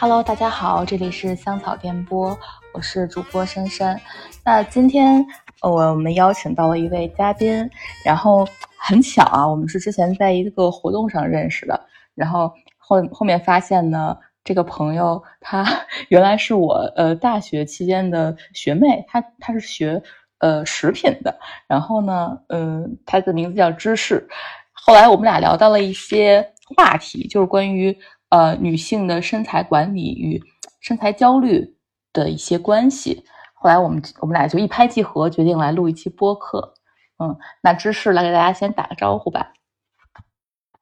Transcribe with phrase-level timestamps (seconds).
[0.00, 2.38] Hello，大家好，这里是香草电波，
[2.72, 4.00] 我是主播珊珊。
[4.44, 5.26] 那今天
[5.60, 7.68] 呃我们邀请到了一位嘉宾，
[8.04, 8.46] 然后
[8.78, 11.80] 很巧啊，我们是之前在一个活动上认识的，
[12.14, 15.66] 然后后后面发现呢，这个朋友他
[16.10, 20.00] 原来是我呃大学期间的学妹，她她是学
[20.38, 21.36] 呃食品的，
[21.66, 24.28] 然后呢，嗯、她的名字叫芝士。
[24.72, 27.98] 后来我们俩聊到了一些话题，就是关于
[28.30, 30.42] 呃女性的身材管理与
[30.80, 31.76] 身材焦虑
[32.12, 33.24] 的一些关系。
[33.54, 36.74] 后来我们我们俩就一拍即合，决定来录一期播客。
[37.18, 39.52] 嗯，那芝士来给大家先打个招呼吧。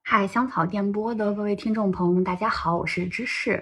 [0.02, 3.52] 嗨，香草电波的各位听众朋友们，大家好，我是芝士。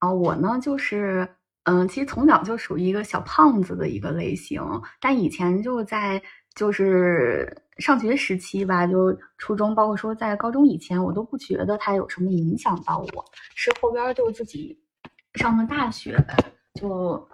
[0.00, 1.28] 然后我呢，就是
[1.64, 4.62] 嗯，其实从小就属于一个小胖子的一个类型，
[5.00, 6.22] 但以前就在
[6.54, 14.76] 就是上学时期吧，就初中，包括说在高中以前，我都不觉得它有什么影响到我，是后边儿就自己
[15.34, 16.16] 上了大学，
[16.74, 17.28] 就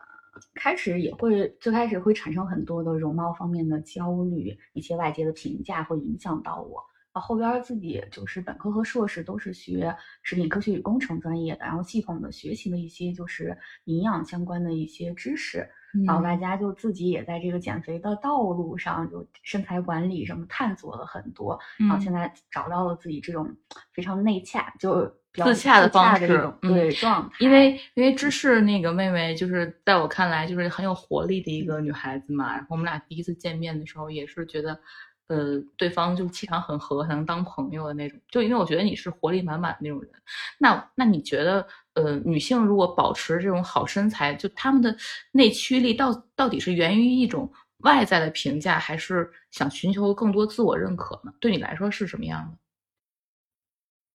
[0.54, 6.78] 开始也会最开始会产生很多的容貌方面的焦虑，一些外界的评价会影响到我。
[7.12, 15.66] 啊，后边自己就是本科和硕士都是学食品科学与工程专业的，然后系统的学习了一些就是营养相关的一些知识，
[16.06, 23.48] 然后嗯大家就自己也在这个减肥的道路上，就身材管理什么探索了很多，然后嗯现在找到了自己这种
[23.92, 26.26] 非常内洽，就比较自洽的方式
[26.60, 32.52] 对状态，因为因为芝士那个妹妹，就是在我看来就是很有活力的一个女孩子嘛。
[32.52, 34.78] 然后我们俩第一次见面的时候，也是觉得，
[35.26, 38.20] 呃，对方就气场很合，能当朋友的那种。
[38.28, 40.10] 就因为我觉得你是活力满满的那种人。
[40.58, 44.96] 那那你觉得，呃，女性如果保持这种好身材，就她们的
[45.32, 51.32] 内驱力到到底是源于一种外在的评价，还是想寻求更多自我认可呢？
[51.40, 52.58] 对你来说是什么样的？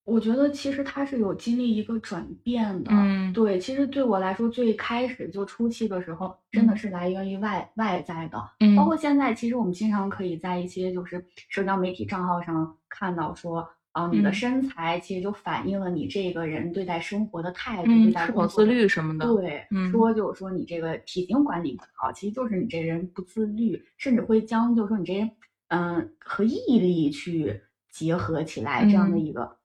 [0.05, 3.31] 我觉得其实它是有经历一个转变的，嗯。
[3.31, 6.77] 对，其实对我来说，最开始就初期的时候，真的嗯。
[6.77, 8.75] 是来源于外外在的，嗯。
[8.75, 25.29] 包括现在，其实我们经常可以在一些就是社交媒体账号上看到说，啊、你的嗯身材其实就反映了你这个人对待生活的态度，嗯对待是否自律什么的对，嗯说就是说你这个体型管理不好，其实就是你这人不自律，甚至会将就是说你这人，
[25.69, 27.61] 嗯、和毅力去
[27.91, 29.57] 结合起来这样的嗯一个。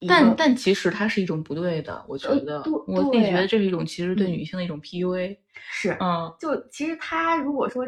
[0.00, 5.36] 一但但其实它是一种不对的，我觉呃得，对我自己觉得这是一种其实对嗯女性的一种 PUA。
[5.70, 7.84] 是，嗯就其实他如果说，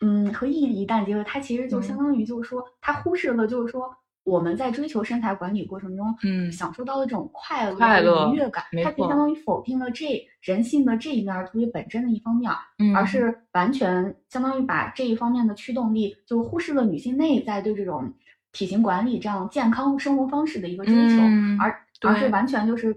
[0.00, 3.90] 嗯，和毅力一旦结合，他其实就相嗯当于就是说，他忽视了就是说
[4.24, 6.50] 我们在追求身材管理过程中，嗯。
[6.50, 18.12] 享受到的这种快乐和快乐愉悦感，它就相当于否定了这人性的这一面儿特别本真的一方面儿，嗯，而是完全相当于把这一方面的驱动力就忽视了女性内在对这种
[18.52, 22.94] 体型管理这样健康生活方式的一个追求，嗯而而是完全就是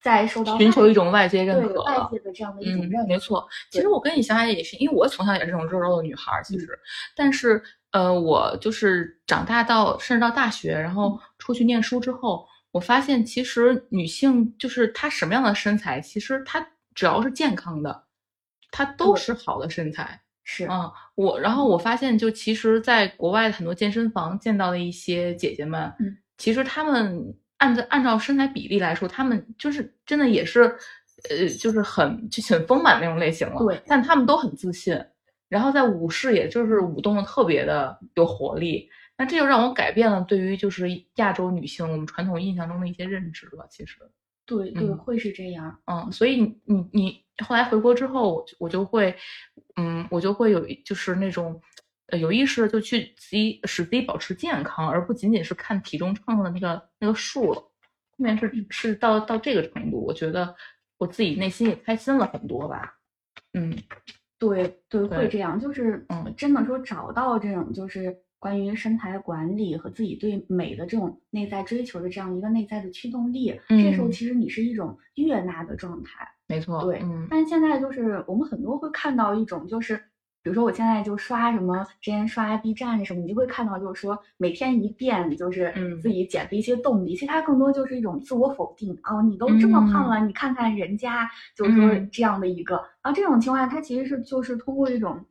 [0.00, 1.94] 在受到寻求一种外界认可外。
[2.10, 3.08] 界的这样的一种嗯认，可。
[3.08, 3.46] 没错。
[3.70, 6.78] 其实我跟你相爱也是，因为我从小也是这种肉肉的女孩儿，其嗯实，
[7.16, 18.04] 但是呃，我就是长大到甚至到大学，然嗯后出去念书之后，我发现其实女性就是她什么样的身材，其实她只要是健康的，
[18.70, 20.20] 她都是好的身材。
[20.44, 30.62] 是，嗯，我然后我发现，就其实，在国外很多健身房见到的一些姐姐们，嗯，其实她们按照按照身材比例来说，他们就是真的也是，
[31.30, 33.58] 呃，就是很就很丰满那种类型了。
[33.58, 34.98] 对但他们都很自信，
[35.48, 38.88] 然后在舞室也就是舞动的特别的有活力。
[39.20, 43.66] 那这就让我改变了对于就是亚洲女性我们传统印象中的一些认知了。
[43.68, 43.96] 其实，
[44.46, 45.76] 对对，嗯会是这样。
[45.86, 49.16] 嗯，所以你你你后来回国之后，我就我就会，
[49.76, 51.60] 嗯，我就会有一就是那种，
[52.08, 57.60] 呃，有意识的就去自己使自己保持健康，而不仅仅是看体重秤上的那个那个数了。
[57.60, 60.54] 后面是是到到这个程度，我觉得
[60.98, 62.94] 我自己内心也开心了很多吧。
[63.54, 63.76] 嗯
[64.38, 76.28] 对对，会这样，就是嗯真的说找到这种就是关于身材管理和自己对美的这种内在追求的这样一个内在的驱动力，这时候嗯其实你是一种悦纳的状态。
[76.46, 80.02] 没错，对，嗯但是现在就是我们很多会看到一种就是，
[80.48, 87.10] 比如说我现在就刷什么，之前刷 B 站什么，你就会看到就是说每天一遍，就是嗯自己减肥一些动力。
[87.14, 92.76] 其实它更多就是一种自我否定哦，你都这么胖了，你看看人家，就是说嗯这样的一个。
[93.02, 95.22] 然后这种情况下，它其实是就是通过一种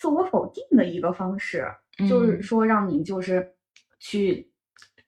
[0.00, 1.66] 自我否定的一个方式，
[2.08, 3.52] 就是嗯说让你就是
[3.98, 4.48] 去。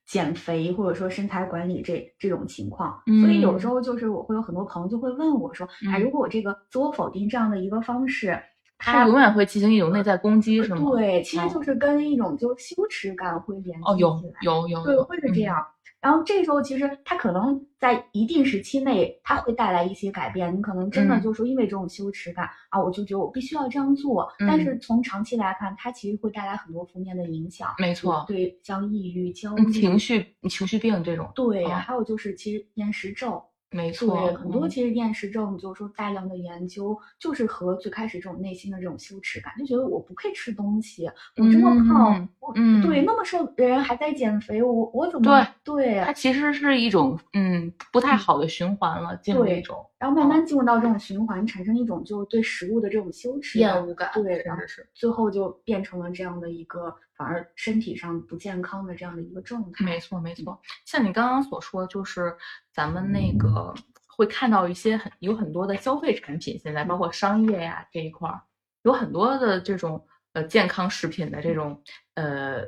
[0.07, 8.39] 减肥或者说身材管理这这种情况，所以有时嗯候就是我会有很多朋友就会问我说，哎，嗯如果我这个自我否定这样的一个方式，
[8.79, 10.91] 它它永远会进行一种内在攻击，是吗？
[10.91, 15.57] 对，其实哦就是跟一种就羞耻感会联系哦，有起来，有有，对，会是这样。
[16.01, 20.55] 然后这时候其实他可能在一定时期内，他会带来一些改变。
[20.55, 24.31] 你可能真的嗯就是说因为这种羞耻感啊，我就觉得我必须要这样做。
[24.41, 27.71] 但是从长期来看，它其实会带来很多负面的影响。
[27.79, 33.41] 没错，对，像抑郁、焦嗯虑、情绪情绪病这种，对，嗯还有就是其实厌食症。
[33.75, 41.07] 没错，对，很多嗯其实厌食症就是说大量的研究，就是和最开始这种内心的这种羞耻感，就觉得我不配吃东西，
[41.37, 59.83] 我这么胖，嗯我嗯对那么瘦的人还在减肥，我我怎么对对它其实是一种嗯不太好的循环了，进入对一种然后慢慢进入到这种循环，产生一种就是对食物的这种羞耻厌恶感，对，然后是最后就变成了这样的一个反而身体上不健康的这样的一个状态。
[59.83, 60.61] 没错，没错。
[60.85, 62.37] 像你刚刚所说，就是
[62.71, 63.73] 咱们那个
[64.07, 68.43] 会看到一些很有很多的消费产品，现在包括商业呀这一块儿，
[68.83, 72.63] 有很多的这种呃健康食品的这种呃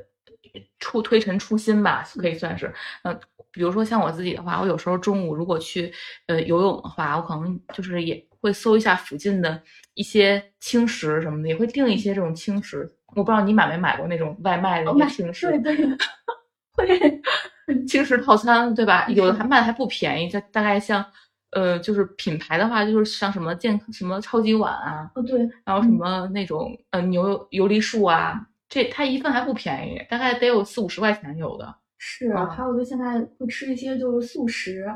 [0.79, 2.73] 初推陈出新吧，可以算是。
[3.03, 3.15] 呃，
[3.51, 5.93] 比如说像我自己的话，我有时候中午如果去
[6.27, 9.63] 呃游泳的话，我可能就是也会搜一下附近的
[9.95, 12.91] 一些轻食什么的，也会订一些这种轻食。
[13.15, 15.49] 我不知道你买没买过那种外卖的那个轻食。
[15.61, 15.89] 对对，
[16.77, 19.07] 会轻食套餐，对吧？
[19.09, 21.05] 有的还卖的还不便宜，就大概像，
[21.53, 31.75] 呃，就是品牌的话，就是像什么健什么超级碗啊，哦对，然后什么那种呃牛油梨树啊，这它一份还不便宜，大概得有四五十块钱有的。
[31.99, 34.87] 是，啊还有就现在会吃一些就是素食，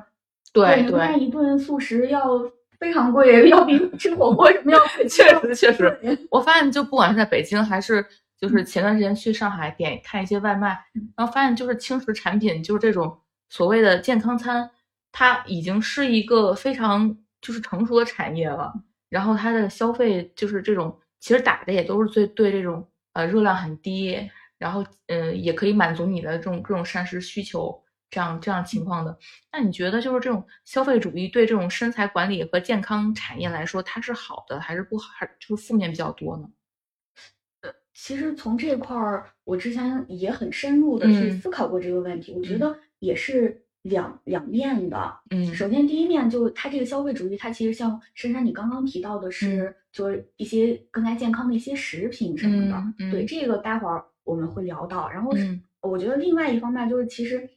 [0.52, 2.38] 对你看一顿素食要
[2.78, 5.06] 非常贵， 要比吃火锅什么要贵。
[5.08, 5.98] 确实确实，
[6.30, 8.04] 我发现就不管是在北京还是
[8.40, 10.78] 就是前段时间去上海点看一些外卖，
[11.16, 13.18] 然后发现就是轻食产品，就是这种
[13.48, 14.70] 所谓的健康餐，
[15.12, 18.72] 它已经是一个非常就是成熟的产业了。
[19.08, 29.16] 然后它的消费就是这种，其实打的也都是最对这种呃热量很低，然后呃也可以满足你的这种各种膳食需求这样这样情况的。
[29.52, 36.48] 那你觉得就是这种消费主义对这种身材管理和健康产业来说，它是好的还是不好，还是就是负面比较多呢？
[37.92, 45.16] 其实从这块儿，我之前也很深入的去嗯思考过这个问题，我觉嗯得也是两两面的。
[45.30, 52.76] 嗯首先，第一面就它这个消费主义，它其实像珊珊你刚刚提到的是，就是一些更加健康的一些食品什么的。
[52.76, 55.08] 嗯嗯对，这个待会儿我们会聊到。
[55.08, 57.48] 然后是，嗯我觉得另外一方面就是，其实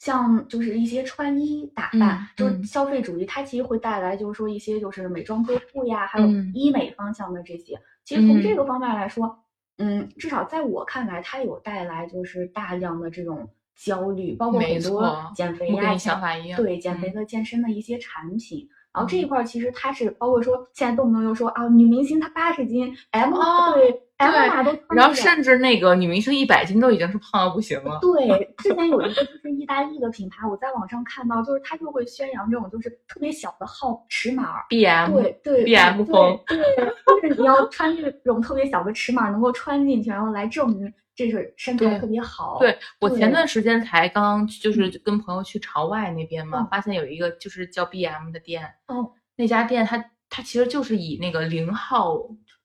[0.00, 7.80] 像就是一些穿衣打扮，嗯就是嗯消费主义，它其实会带来就是说一些就是美妆呵护呀，还有嗯医美方向的这些。
[8.04, 9.38] 其实从这嗯个方面来说，
[9.76, 13.48] 嗯，至少在我看来，它有带来就是大量的这种
[13.78, 18.68] 焦虑，包括没很多减肥呀、对，减肥嗯的、健身的一些产品。
[18.92, 27.98] 然后这一嗯块儿其实它是包括说，现在动不动又说啊，女明星她八十斤，M 哦对 M 然后甚至那个女明星一百斤都已经是胖到不行了。
[28.00, 36.58] 对，之前有一个就是意大利的品牌，我在网上看到，就是它就会宣扬这种就是特别小的号尺码，BM 对对 BM 风对，
[37.06, 42.58] 就是你要穿这种特别小的尺码能够穿进去，然后来证明这是身材特别好。
[42.58, 52.18] 对我前段时间才刚刚就是跟朋友去朝外那边嘛，嗯发现有一个就是叫 BM 的店，哦，那家店它它其实就是以那个零号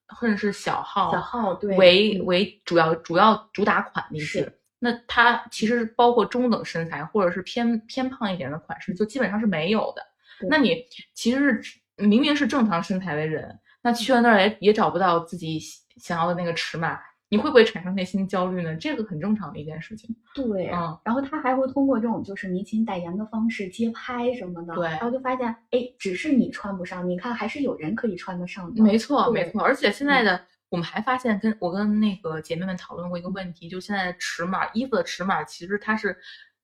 [0.08, 4.52] 或者是小号小号对为嗯为主要主要主打款的一些。
[4.80, 10.02] 那它其实包括中等身材或者是偏偏胖一点的款式，就基本上是没有的。
[10.50, 15.58] 那你其实是明明是正常身材的人，那去了那儿也也找不到自己
[15.96, 17.00] 想要的那个尺码，
[17.34, 18.76] 你会不会产生内心焦虑呢？
[18.76, 20.16] 这个很正常的一件事情。
[20.36, 28.84] 对，嗯然后他还会通过这种就是明星代言的方式街拍什么的，对然后就发现，哎，只是你穿不上，你看还是有人可以穿得上的。
[28.84, 29.64] 没错，没错。
[29.64, 36.16] 而且现嗯在的、我们还发现跟，我跟那个姐妹们讨论过一个问题，就现在的尺码，衣服的尺码其实它是，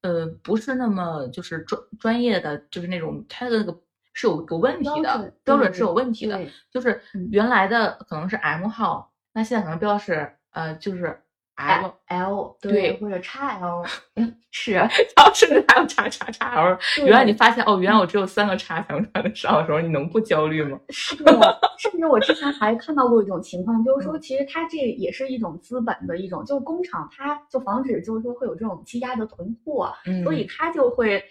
[0.03, 3.75] 呃，不是那么就是专专业的，就是那种它的那个
[4.13, 6.51] 是有有问题的标准，标准是有问题的对。
[6.71, 11.20] 就是嗯原来的可能是 M 号，那现在可能标是呃就是
[11.56, 14.88] L，L 对或者 XL， 嗯是，然
[15.18, 16.77] 后甚至还有叉叉叉 L。
[17.06, 20.79] 原来你发现哦，原来我只有三个叉才能穿得上的时候，你能不焦虑吗？
[20.89, 24.22] 是的，甚至我之前还看到过一种情况，就是说，嗯。
[24.22, 31.22] 其实它这也是一种资本的一种，就是工厂它就防止就是说会有这种积压的囤货，嗯，所以它就会，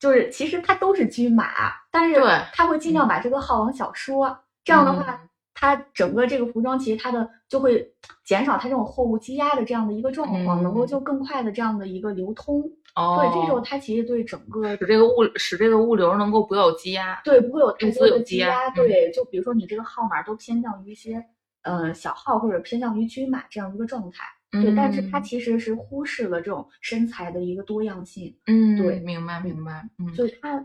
[0.00, 1.46] 就是其实它都是均码，
[1.92, 2.20] 但是
[2.52, 5.20] 它会尽量把这个号往小说，这样的话，
[5.54, 7.90] 它整个这个服装其实它的就会
[8.24, 12.62] 减少它这种货物积压的这样的一个状况，能够嗯就更快的这样的一个流通。
[12.94, 17.20] 哦，对，这时候它其实对整个使这个物使这个物流能够不要有积压。
[17.24, 21.24] 对，不会有太多的积压对，就比如说你这个号码都偏向于一些
[21.62, 24.24] 呃小号或者偏向于均码这样一个状态。
[24.50, 28.34] 对，但是它其实是忽视了这种身材的一个多样性。
[28.46, 29.86] 嗯，对，明白明白。
[29.98, 30.56] 嗯，所以它，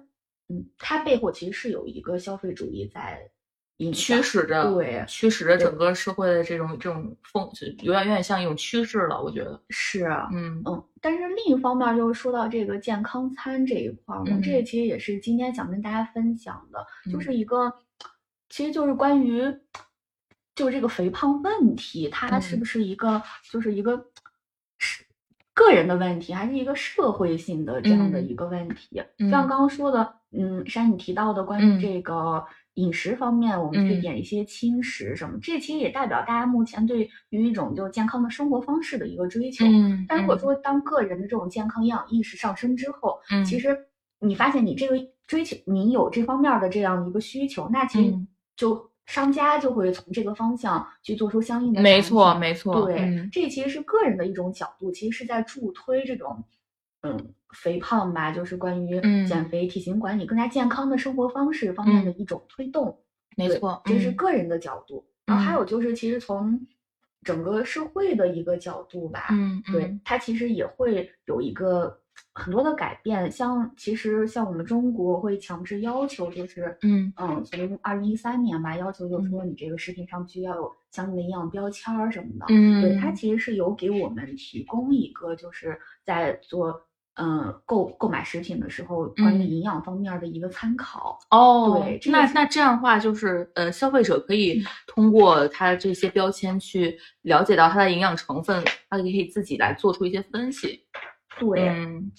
[0.47, 3.29] 嗯，它背后其实是有一个消费主义在
[3.91, 9.21] 驱使着，对，驱使着整个社会的这种这种风，就有点有点像一种趋势了。
[9.21, 10.83] 我觉得是，嗯嗯。
[11.01, 17.73] 但是另一方面，就是说到这个健康餐这一块儿，这个其实也是今天想跟大家分享的，就是一个，
[18.49, 19.43] 其实就是关于。
[20.55, 23.19] 就这个肥胖问题，它是不是一个
[23.51, 24.05] 就是一个
[24.77, 25.03] 是
[25.51, 29.01] 个人的问题，还是一个社会性的这样的一个问题？
[29.31, 39.65] 像刚刚说的，嗯，山你提到的关于这个饮食方面，我们推点一些轻食什么，这其实也代表大家目前对于一种就健康的生活方式的一个追求。
[40.07, 43.77] 但如果说当个人的这种健康营养意识上升之后，其实
[44.19, 44.95] 你发现你这个
[45.27, 48.13] 追求，你有这方面的这样一个需求，那其实
[48.55, 48.89] 就。
[49.05, 52.85] 商家就会从这个方向去做出相应的没错，没错。
[52.85, 56.41] 对，这其实是个人的一种角度，其实是在助推这种，
[57.01, 62.97] 嗯，肥胖吧，就是关于减肥、体型管理、更加健康的生活方式方面的一种推动。
[63.37, 65.05] 没错，这是个人的角度。
[65.25, 66.59] 然后还有就是，其实从
[67.23, 71.99] 整个社会的一个角度吧，嗯，对，它其实也会有一个。
[72.35, 82.45] 很多的改变，像其实像我们中国会强制要求，就是嗯嗯，从二零一三年吧，要求就是说你这个食品上必须要有相应的营养标签儿什么的。
[82.49, 86.79] 嗯，对，它其实是有给我们提供一个，就是在做
[87.15, 91.19] 嗯购购买食品的时候，关于营养方面的一个参考。
[91.29, 100.79] 哦，对，那那这样的话，就是呃，消费者可以通过它这些标签去了解到它的营养成分，它可以自己来做出一些分析。
[101.39, 101.71] 对，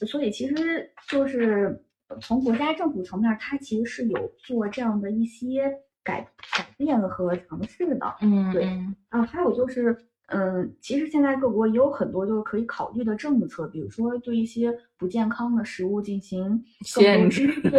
[0.07, 1.85] 所以其实就是
[2.21, 5.73] 从国家政府层面，它其实是有做这样的一些
[6.03, 6.21] 改
[6.57, 8.15] 改变和尝试的。
[8.21, 8.69] 嗯，对。
[9.09, 17.79] 啊，还有就是，嗯，其实现在各国也有很多就是可以考虑的政策，比如说对一些不健康的食物进行限制，对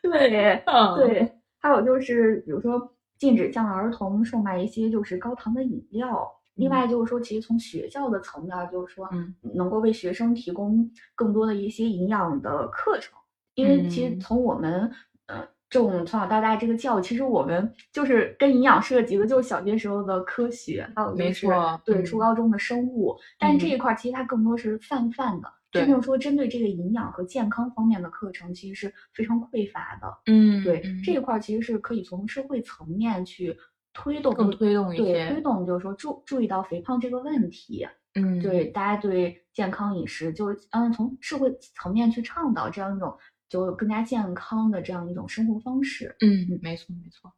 [0.00, 0.62] 对 对
[0.96, 1.32] 对。
[1.58, 6.30] 还有就是，比如说禁止向儿童售卖一些就是高糖的饮料。
[6.56, 13.12] 另外就是说，其实从学校的层面，就是说，嗯，能够为学生提供更多的一些营养的课程，
[13.56, 14.88] 因为其实从我们，
[15.26, 21.48] 呃，这种从小到大这个教育，其实我们就是跟营养涉及的，就是小学时候的科学，还有就是
[21.84, 30.06] 对初高中的生物，但这一块其实它更多是泛泛的，真正说针对这个营养和健康方面的课程，其实是非常匮乏的。
[30.26, 33.56] 嗯，对，这一块其实是可以从社会层面去。
[33.96, 43.16] 推动更推动一些，对推动就是说注注意到肥胖这个问题，嗯，对大家对健康饮食就嗯从社会层面去倡导这样一种
[43.54, 47.32] 就更加健康的这样一种生活方式，嗯，没错没错，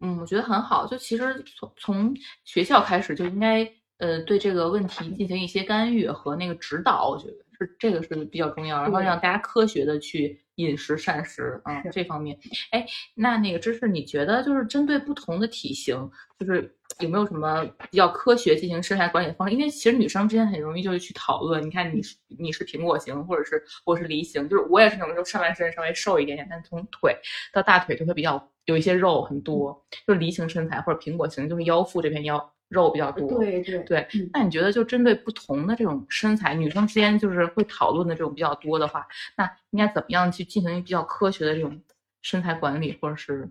[0.00, 3.68] 嗯，我觉得很好，就其实从从学校开始就应该
[3.98, 10.40] 呃对这个问题进行一些干预和那个指导，我觉得是这个是比较重要，然后让大家科学的去。
[10.56, 12.38] 饮食膳食啊，这方面，
[12.70, 12.84] 哎，
[13.14, 19.54] 那那个知识，你觉得就是针对不同的体型，就是有没有什么比较科学进行身材管理的方式？
[19.54, 27.16] 因为其实女生之间很容易就是去讨论，你看你是你是苹果型，或者是我是梨形，就是我也是那种就上半身稍微瘦一点点，但从腿
[27.52, 32.52] 到大腿就会比较有一些肉很多，就是梨形身材或者苹果型，就是腰腹这片腰。
[32.68, 34.08] 肉比较多，对对对。
[34.32, 39.06] 那你觉得就针对不同的这种身材，女生之间就是会讨论的这种比较多的话，
[39.36, 41.80] 那应该怎么样去进行比较科学的这种
[42.22, 43.48] 身材管理，或者是，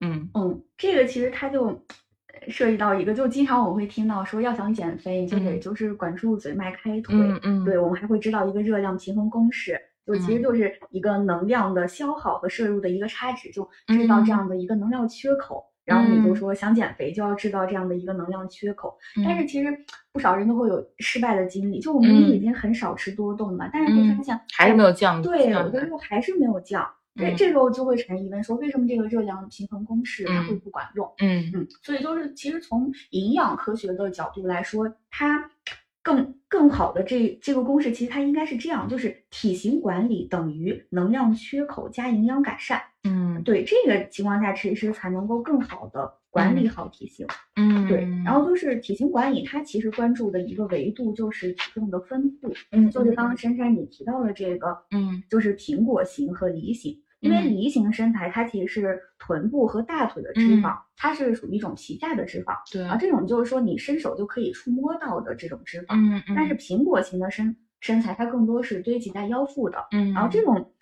[0.00, 1.82] 嗯嗯，这个其实它就
[2.48, 7.16] 涉及到一个，就经常我会听到说，要想减肥，你就得就是管住嘴，迈开腿。
[7.16, 7.64] 嗯嗯。
[7.64, 15.64] 对，我们还会知道一个热量平衡公式，就其实就是一个能量的消耗和摄入的一个差值，就制造这样的一个能量缺口。
[15.90, 19.76] 然后你就说想减肥就要制造这样的一个能量缺口，但是其实
[20.12, 21.80] 不少人都会有失败的经历。
[21.80, 25.20] 就我们已经很少吃多动了，但是会发现还是没有降。
[25.20, 26.88] 对，我的时候还是没有降。
[27.16, 31.12] 这，这时候就会产生疑问，说为什么这个热量平衡公式它会不管用？
[31.18, 35.50] 嗯嗯，所以就是其实从营养科学的角度来说，它。
[36.02, 42.80] 更更好的这这个公式，其实它应该是这样，就是体型管理等于能量缺口加营养改善。
[43.04, 47.26] 嗯，对，这个情况下其实才能够更好的管理好体型。
[47.56, 48.06] 嗯，对。
[48.24, 52.52] 然后就是体型管理，它其实关注的一个维度就是体重的分布。
[52.72, 56.96] 嗯，就是刚刚珊珊你提到的这个，嗯，就是苹果型和梨型。
[57.20, 62.54] 因为梨形身材，它其实是臀部和大腿的脂肪，它是属于一种皮下的脂肪。
[62.72, 65.96] 对啊，这种就是说你伸手就可以触摸到的这种脂肪。
[65.96, 66.34] 嗯嗯。
[66.34, 69.86] 但是苹果型的身身材，它更多是堆积在腰腹的。
[69.92, 70.14] 嗯。
[70.14, 70.72] 然后这种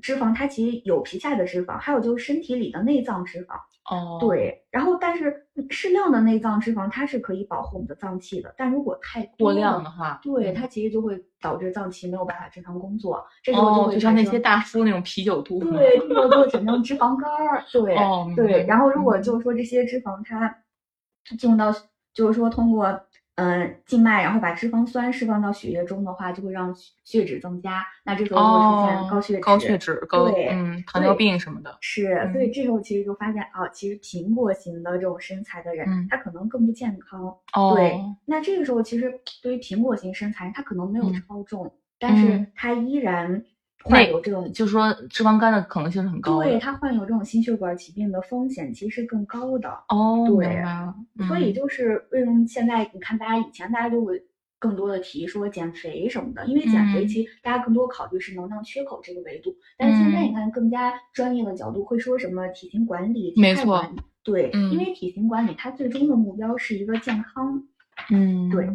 [0.00, 3.54] 脂肪，它其实有皮下的脂肪，还有就是身体里的内脏脂肪。
[3.90, 20.54] 哦，，对，然后但是适量的内脏脂肪它是可以保护我们的脏器的，但如果太过多量的话，对嗯它其实就会导致脏器没有办法正常工作，这时候就哦，会就像那些大叔那种啤酒肚，对，就会产生脂肪肝儿，对、哦对，然后如果嗯就是说这些脂肪它
[21.38, 21.74] 进入到，
[22.12, 23.00] 就是说通过嗯、
[23.38, 37.26] 呃静脉，然后把脂肪酸释放到血液中的话，就会让血血脂增加，那这时候就会出现哦，高血脂，高血脂、高对嗯糖尿病什么的，是，所以嗯这时候其实就发现啊，其实苹果型的这种身材的人，嗯他可能更不健康。
[37.54, 41.14] 哦，对，那这个时候其实对于苹果型身材，他可能没有嗯。
[41.14, 42.28] 超重，但是。
[42.38, 43.42] 嗯他依然那
[43.84, 46.44] 患有这种就是说脂肪肝的可能性是很高的。
[46.44, 49.70] 对他患有这种心血管疾病的风险其实是更高的。
[49.88, 50.62] 哦，对。
[51.26, 54.22] 所以嗯就是为什么现在你看大家以前大家就会
[54.58, 67.62] 更多的提说减肥什么的，因为减肥嗯其实大家更多考虑是能量缺口这个维度，但是现在嗯你看更加专业的角度会说什么体型管理、体没错态管理，对，嗯因为体型管理它最终的目标是一个健康，
[68.10, 68.68] 嗯，对。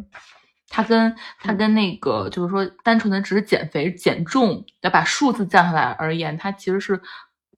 [0.76, 1.58] 它跟它嗯。
[1.58, 7.00] 跟那个就是说，单纯的只是减肥减重，要把数字降下来而言，它其实是，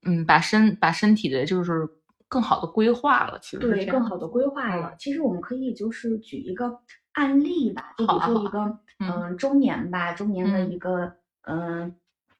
[0.03, 1.87] 嗯，把身把身体的就是
[2.27, 4.93] 更好的规划了，其实是对，更好的规划了。
[4.99, 6.77] 其实我们可以就是举一个
[7.13, 8.59] 案例吧，就比如说一个
[8.99, 9.09] 嗯。
[9.09, 10.69] 嗯中年吧，中年的嗯。
[10.69, 11.13] 一个
[11.47, 11.95] 嗯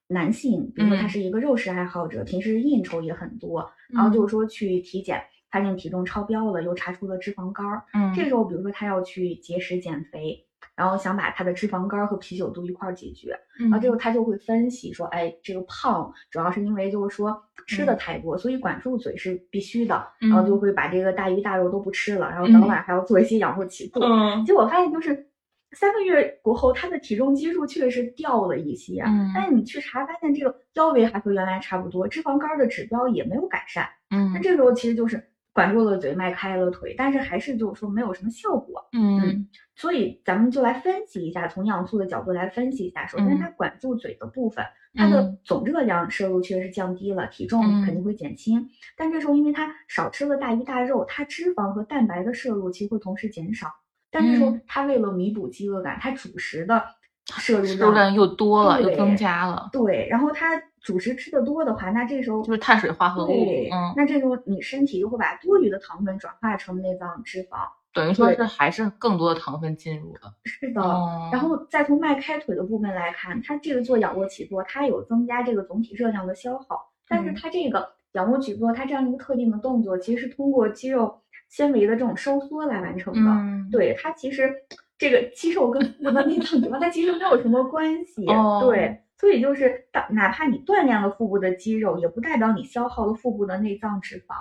[0.08, 1.10] 男性，比如说他嗯。
[1.10, 4.12] 是一个肉食爱好者，平时应酬也很多，然后嗯。
[4.12, 7.84] 就是说去体检，发现体重超标了，又查出了脂肪肝儿。
[7.94, 8.12] 嗯。
[8.14, 17.36] 这时候，比如说他要去节食减肥，然后想把他的脂肪肝儿和啤酒肚一块儿解决，然后这个他就会分析说，哎，这个胖主要是因为就是说
[17.68, 17.98] 吃的嗯。
[17.98, 20.60] 太多，所以管住嘴是必须的，然后就嗯。
[20.60, 22.54] 会把这个大鱼大肉都不吃了，然后嗯。
[22.54, 24.06] 早晚还要做一些仰卧起坐。
[24.06, 24.44] 嗯。
[24.46, 25.28] 结果发现就是
[25.72, 29.32] 三个月过后，他的体重基数确实掉了一些，嗯。
[29.34, 33.88] 但是你去查发现这个腰围还和原来差不多，脂肪肝的指标也没有改善。
[34.10, 34.42] 那嗯。
[34.42, 35.22] 这时候其实就是
[35.56, 38.86] 管住了嘴，迈开了腿，但是还是就是说没有什么效果。
[38.92, 43.08] 嗯所以咱们就来分析一下，从营养素的角度来分析一下。
[43.08, 48.70] 首先，嗯它管住嘴的部分，它的嗯总热量摄入确实是降低了，体重嗯肯定会减轻。
[48.98, 53.68] 但这时候，因为它少吃了大鱼大肉，它脂肪和蛋白的摄入其实会同时减少。
[54.12, 56.84] 但这时候嗯，它为了弥补饥饿感，它主食的
[57.26, 67.68] 摄入摄入量又多了，又增加了，对，然后它主食吃的多的话，那这时候就是碳水化合物对，嗯那这时候你身体就会把多余的糖分转化成内脏脂肪。
[67.94, 70.34] 等于说是还是更多的糖分进入了。
[70.44, 83.32] 是的，哦然后再从迈开腿的部分来看，它这个做仰卧起坐，它有增加这个总体热量的消耗，但是嗯它这个仰卧起坐，它这样一个特定的动作，其实是通过肌肉纤维的这种收缩来完成的。
[83.32, 84.54] 嗯，对，它其实
[84.98, 88.26] 这个肌肉跟腹部的内脏脂肪，它其实没有什么关系。
[88.28, 94.36] 哦对，所以就是当哪怕你锻炼了腹部的肌肉，也不代表你消耗了腹部的内脏脂肪。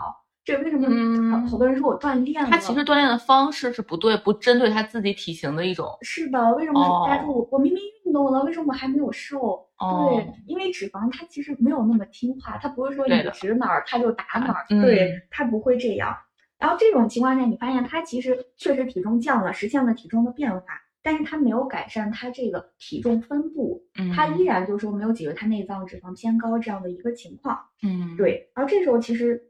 [0.45, 0.93] 这为什么好
[1.39, 2.51] 嗯好多人说我锻炼了？
[2.51, 5.89] 他其实锻炼的方式是不对，不针对他自己体型的一种。
[6.03, 9.67] 是的，为什么大家说哦我我明明运动了，为什么我还没有瘦？
[9.79, 16.15] 哦对，因为脂肪它其实没有那么听话，它不是说你指哪儿它就打哪儿，嗯对，它不会这样。
[16.59, 20.63] 然后这种情况下，你发现他其实确实体重降了，实现了体重的变化，
[21.03, 27.59] 但是他没有改善他这个体重分布，嗯，它依然就是说没有解决他内脏脂肪偏高这样的一个情况。
[27.83, 29.43] 嗯，对，然后这时候其实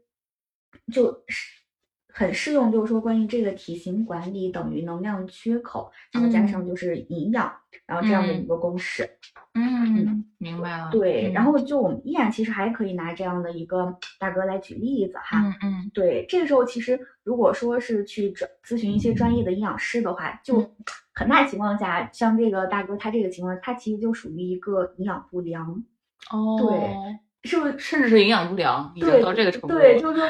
[0.91, 1.61] 就是
[2.09, 7.53] 很适用，就是说关于这个体型管理等于能量缺口，然后加上就是营养，
[7.85, 9.09] 然后这样的一个公式。
[9.53, 10.89] 嗯，明白了。
[10.91, 15.41] 对，嗯然后就我们依然其实还可以拿这样的一个大哥来举例子哈。
[15.41, 20.71] 嗯嗯对，这个时候其实如果说是去专咨询一些专业的营养师的话，就嗯
[21.15, 25.83] 很大情况下，像这个大哥他这个情况，他其实就属于一个营养不良，
[26.31, 27.79] 哦，对，是不是？
[27.79, 29.75] 甚至是营养不良，已经对到这个程度了。
[29.81, 30.27] 对，就是说，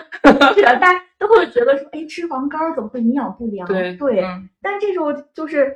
[0.53, 3.67] 是的，大家都会觉得说，哎，脂肪肝儿怎么会营养不良？
[3.67, 5.75] 对对，嗯但这时候就是，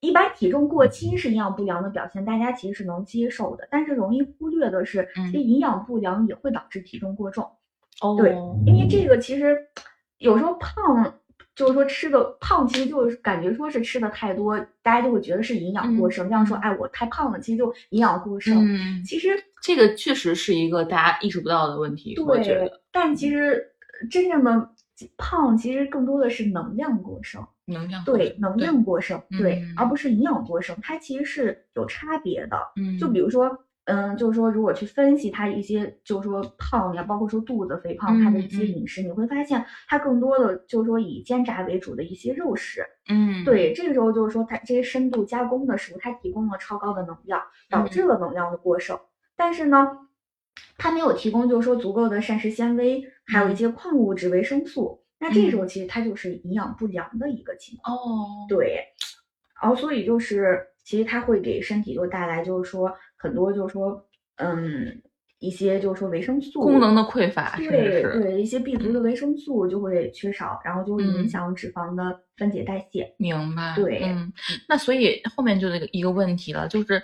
[0.00, 3.66] 一般体重过轻是营养不良的表现，大家其实是能接受的。
[3.70, 7.44] 但是容易忽略的是，营养不良也会导致体重过重。
[8.00, 9.56] 哦，对因为这个其实
[10.18, 11.12] 有时候胖，
[11.54, 16.28] 就是说吃的胖，其实就是感觉说是吃的太多，大家就会觉得是营养过剩。
[16.28, 18.64] 这样说，嗯哎，我太胖了，其实就营养过剩。
[18.64, 19.30] 嗯，其实
[19.62, 23.66] 这个确实是一个大家意识不到的问题，我觉对得，但其实
[24.00, 24.70] 呃真正的
[25.16, 27.44] 胖，其实更多的是能量过剩。
[27.66, 32.56] 能量对，能量过剩，对嗯，而不是营养过剩，它其实是有差别的。
[32.76, 42.84] 嗯，就比如说，嗯，就是说，如果去分析它一些，就是说胖呀，包括说肚子肥胖，它的一些饮食，你会发现它更多的就是说以煎炸为主的一些肉食。
[43.08, 48.98] 嗯，对，这个时候就是说它这些深度加工的食物，它提供了超高的能量，导致嗯了能量的过剩。
[49.36, 49.98] 但是呢，
[50.78, 55.02] 它没有提供就是说足够的膳食纤维还有一些矿物质、维生素。
[55.18, 57.96] 那这时候其实它就是营养不良的一个情况。
[57.96, 58.84] 哦，对，
[59.62, 65.02] 然后所以就是其实它会给身体就带来就是说很多就是说嗯
[65.38, 73.14] 一些就是说维生素功能的匮乏，对对，一些 B 族的维生素就会缺少，然后就会影响脂肪的分解代谢。
[73.18, 73.74] 明白。
[73.76, 74.32] 对，嗯，
[74.68, 77.02] 那所以后面就这个一个问题了，就是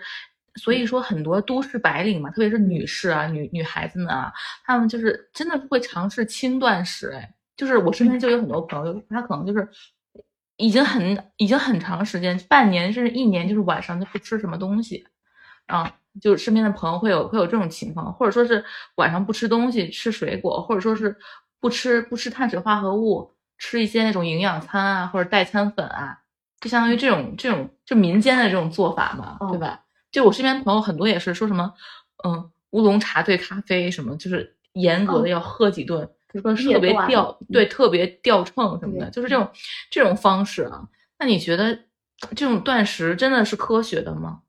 [0.54, 4.32] 所以说很多都市白领嘛，特别是女士啊、女女孩子们啊，
[4.64, 7.34] 她们就是真的会尝试轻断食，哎。
[7.56, 9.68] 就是我身边就有很多朋友，他可能就是
[10.56, 15.06] 已经很已经很长时间，半年甚至一年，就是晚上就不吃什么东西，
[15.66, 18.64] 啊，就身边的朋友会有会有这种情况，或者说是
[18.96, 21.16] 晚上不吃东西，吃水果，或者说是
[21.60, 26.18] 不吃不吃碳水化合物，吃一些那种营养餐啊，或者代餐粉啊，
[26.60, 29.80] 就相当于这种这种就民间的这种做法嘛，对吧？
[30.10, 31.72] 就我身边朋友很多也是说什么，
[32.24, 36.08] 嗯，乌龙茶兑咖啡什么，就是严格的要喝几顿。
[36.40, 39.48] 说特别掉，对，特别掉秤什么的，就是这种
[39.90, 40.88] 这种方式啊。
[41.18, 41.78] 那你觉得
[42.34, 44.42] 这种断食真的是科学的吗？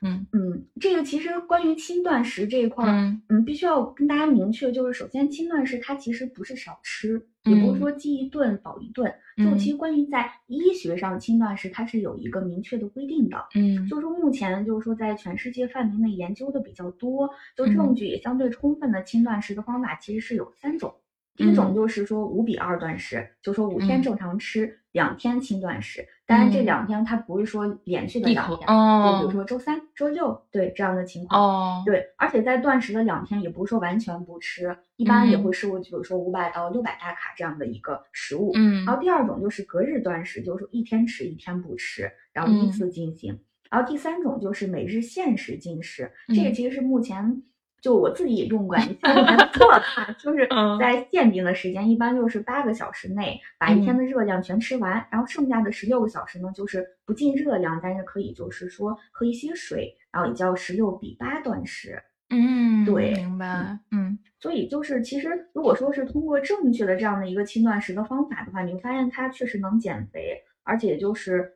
[0.00, 9.12] 嗯嗯，这个其实关于轻断食这一块儿，嗯，必须要跟大家明确，就是首先轻断食它其实不是少吃，也不是说饥一顿饱一顿。
[9.36, 13.44] 就其实关于在医学上轻断食，它是有一个明确的规定的。
[13.56, 20.94] 嗯，就是说目前就是说在全世界范围内研究的比较多，就证据也相对充分的轻断食的方法其实是有三种。
[21.38, 26.04] 第一种就是说五比二断食，就说五天正常吃，两天轻断食。
[26.26, 31.40] 当然这两天它不是说连续的两天，就比如说周三、周六，对这样的情况。
[31.40, 38.50] 哦，对，而且在断食的两天也不是说完全不吃，一般也会摄入，比如说五百到六百大卡这样的一个食物。
[38.56, 43.38] 嗯，然后第二种就是隔日断食，就是一天吃一天不吃，然后依次进行。
[43.70, 47.44] 然后第三种就是每日限时进食，这个其实是目前。
[47.88, 50.46] 就我自己也用过，你现在还不错哈， 就是
[50.78, 61.98] 在限定的时间，一般就是八个小时内把一天的热量全吃完，然后剩下的十六个小时呢，就是不进热量，但是可以就是说喝一些水，然后也叫十六比八断食。
[62.28, 63.78] 嗯，对，明白。
[63.90, 71.54] 嗯，所以就是其实如果说是通过正确的这样的一个轻断食的方法的话，你会发现它确实能减肥，而且就是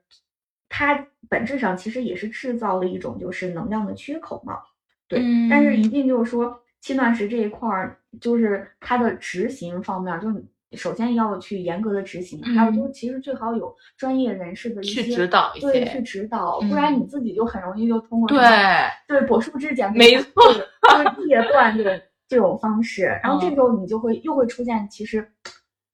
[0.70, 4.60] 它本质上其实也是制造了一种就是能量的缺口嘛。
[5.12, 10.28] 对，但是一定就是说，轻断食这一块儿，就是它的执行方面，就
[10.76, 18.38] 首先要去严格的执行，还有就是其实最好有专业人士的一些指导，对，去指导，不然你自己就很容易就通过对
[19.06, 20.64] 对果树汁减肥，没错，就是
[21.28, 25.30] 戒断这种这种方式，然后这时候你就会又会出现其实。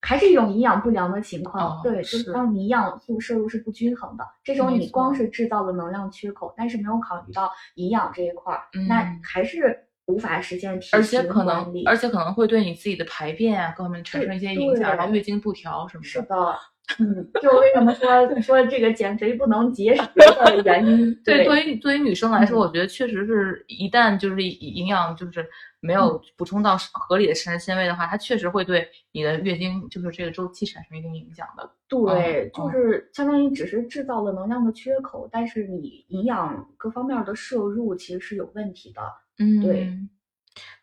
[0.00, 16.08] 还是一种营养不良的情况，对，就是当你营养素摄入是不均衡的，这时候你光是制造了能量缺口，但是没有考虑到营养这一块儿，那还是无法实现体型管理，而且可能会对你自己的排便啊各方面产生一些影响，然后月经不调什么的。
[16.08, 16.58] 是的。
[16.98, 21.14] 嗯，就为什么说说这个减肥不能节食的原因？
[21.22, 25.46] 对，对于对于女生来说，我觉得确实是一旦就是营养就是
[25.80, 31.70] 没有补充到合理的膳食纤维的话，它确实会对你的月经就是这个周期产生一定影响的。
[31.88, 39.02] 对，就是相当于只是制造了能量的缺口，但是你营养各方面的摄入其实是有问题的。
[39.38, 39.96] 嗯，对，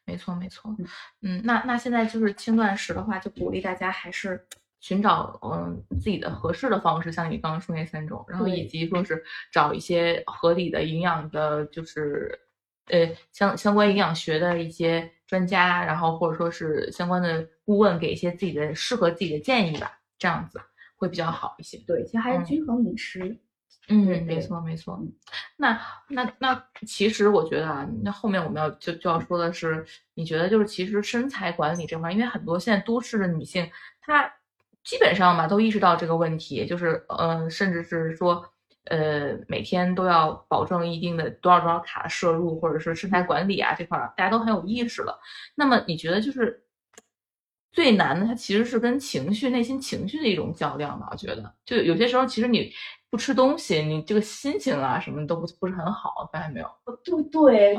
[0.06, 0.76] 没错没错。
[1.22, 4.46] 嗯，那那现在就是轻断食的话，就鼓励大家还是。
[4.82, 12.40] 寻找嗯自己的合适的方式，像你刚刚说那三种，然后以及说是找一些合理的营养的，就是
[12.88, 20.62] 呃相相关营养学的一些专家，然后或者说是相关的顾问给一些自己的适合自己的建议吧，这样子
[20.96, 21.78] 会比较好一些。
[21.88, 23.38] 对，其实还是均衡饮食。
[23.88, 25.00] 嗯，没错没错。
[25.58, 33.70] 那那那其实我觉得啊，那后面我们要就就要说的是，你觉得就是其实身材管理这块，因为很多现在都市的女性
[34.02, 34.32] 她。
[34.84, 38.48] 基本上吧，都意识到这个问题，就是，嗯，甚至是说，
[38.86, 45.20] 呃，每天都要保证一定的多少多少卡摄入，或者是身材管理啊这块，大家都很有意识了。
[45.56, 46.64] 那么你觉得就是
[47.72, 51.08] 最难的，它其实是跟情绪、内心情绪的一种较量吧？
[51.12, 52.72] 我觉得，就有些时候，其实你
[53.10, 56.70] 不吃东西，你这个心情啊什么都不不是很好，发现没有？
[57.04, 57.78] 对对。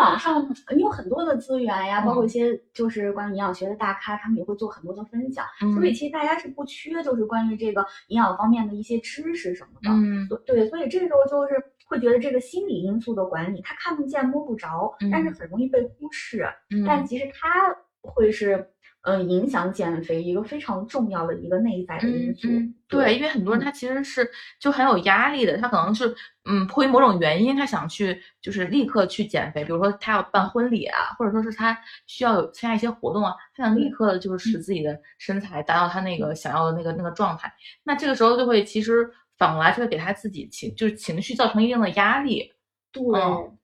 [0.00, 5.44] 网上你有很多的资源呀，包括一些就是关于营养学的大咖，他们也会做很多的分享。
[5.74, 9.90] 所以其实大家是不缺，就是关于这个营养方面的一些知识什么的。
[9.90, 16.48] 嗯，对，所以这时候就是会觉得这个心理因素的管理，他看不见摸不着，但是很容易被忽视。
[16.86, 18.70] 但其实他会是
[19.02, 22.48] 嗯，影响减肥一个非常重要的一个内在的因素。
[22.86, 24.28] 对，因为很多人他其实是
[24.60, 37.50] 就很有压力的，他可能是嗯，迫于某种原因，他想去就是立刻去减肥，比如说他要办婚礼啊，或者说是他需要有参加一些活动啊，他想立刻就是使自己的身材达到他那个想要的那个那个状态。
[37.84, 42.52] 那这个时候就会其实反过来就会给他自己情就是情绪造成一定的压力。
[42.92, 43.02] 对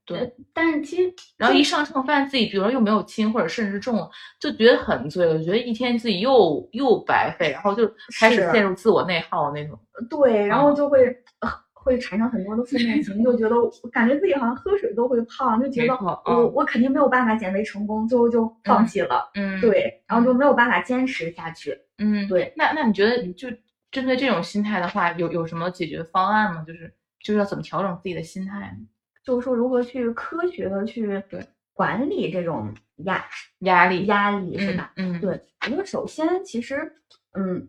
[0.06, 7.86] 对，但是其实，然后一上秤发现自己，比如说又没有轻，或者甚至重了，就觉得很罪恶，觉得一天自己又又白费，然后就
[8.20, 9.76] 开始陷入自我内耗那种。
[10.08, 11.14] 对，然后就会
[11.72, 13.56] 会产生很多的负面情绪，就觉得
[13.90, 19.28] 感觉自己好像喝水都会胖，就觉得我我肯定没有办法减肥成功，最后就放弃了。
[19.34, 21.76] 嗯，对，然后就没有办法坚持下去。
[21.98, 22.52] 嗯，对。
[22.56, 23.48] 那那你觉得，就
[23.90, 26.62] 针对这种心态的话，有有什么解决方案吗？
[26.64, 28.86] 就是就是要怎么调整自己的心态呢？
[29.26, 31.22] 就是说，如何去科学的去
[31.74, 33.22] 管理这种压
[33.60, 34.92] 压力压力是吧？
[34.96, 35.38] 嗯，对。
[35.64, 36.90] 我觉得首先其实，
[37.36, 37.68] 嗯，